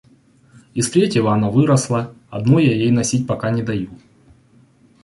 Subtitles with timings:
[0.73, 3.91] Из третьего она выросла, одно я ей носить пока не даю.